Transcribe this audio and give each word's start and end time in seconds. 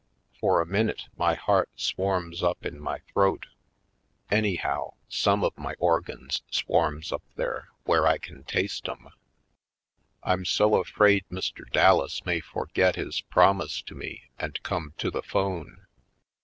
For 0.39 0.59
a 0.59 0.65
minute 0.65 1.03
my 1.15 1.35
heart 1.35 1.69
swarms 1.75 2.41
up 2.41 2.65
in 2.65 2.79
my 2.79 2.97
Sable 2.97 3.11
Plots 3.13 3.13
221 3.13 3.37
throat; 4.31 4.35
anyhow, 4.35 4.93
some 5.07 5.43
of 5.43 5.55
my 5.55 5.75
organs 5.77 6.41
swarms 6.49 7.11
up 7.11 7.21
there 7.35 7.69
where 7.83 8.07
I 8.07 8.17
can 8.17 8.43
taste 8.43 8.89
'em. 8.89 9.09
I'm 10.23 10.43
so 10.43 10.77
afraid 10.81 11.25
Mr. 11.29 11.71
Dallas 11.71 12.25
may 12.25 12.39
forget 12.39 12.95
his 12.95 13.21
promise 13.21 13.79
to 13.83 13.93
me 13.93 14.23
and 14.39 14.63
come 14.63 14.95
to 14.97 15.11
the 15.11 15.21
'phone! 15.21 15.85